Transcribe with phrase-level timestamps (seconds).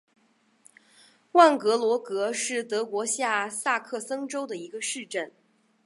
[1.33, 5.31] 万格罗格是德国下萨克森州的一个市镇。